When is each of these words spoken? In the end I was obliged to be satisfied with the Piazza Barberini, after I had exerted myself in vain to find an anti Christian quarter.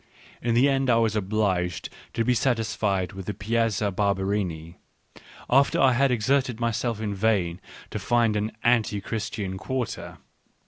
In 0.41 0.55
the 0.55 0.67
end 0.67 0.89
I 0.89 0.95
was 0.95 1.15
obliged 1.15 1.89
to 2.13 2.25
be 2.25 2.33
satisfied 2.33 3.13
with 3.13 3.27
the 3.27 3.35
Piazza 3.35 3.91
Barberini, 3.91 4.79
after 5.47 5.79
I 5.79 5.91
had 5.93 6.09
exerted 6.09 6.59
myself 6.59 6.99
in 6.99 7.13
vain 7.13 7.61
to 7.91 7.99
find 7.99 8.35
an 8.35 8.51
anti 8.63 8.99
Christian 8.99 9.59
quarter. 9.59 10.17